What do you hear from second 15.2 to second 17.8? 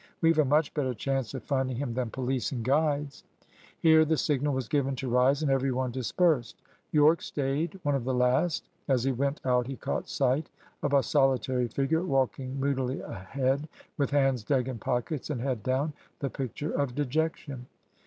and head down, the picture of dejection.